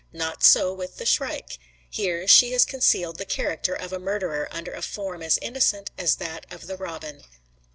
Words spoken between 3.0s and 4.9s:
the character of a murderer under a